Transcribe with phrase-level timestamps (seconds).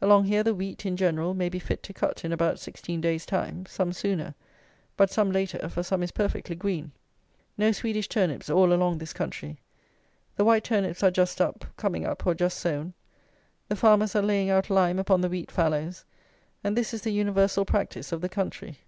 [0.00, 3.24] Along here the wheat, in general, may be fit to cut in about 16 days'
[3.24, 4.34] time; some sooner;
[4.96, 6.90] but some later, for some is perfectly green.
[7.56, 9.58] No Swedish turnips all along this country.
[10.34, 12.94] The white turnips are just up, coming up, or just sown.
[13.68, 16.04] The farmers are laying out lime upon the wheat fallows,
[16.64, 18.80] and this is the universal practice of the country.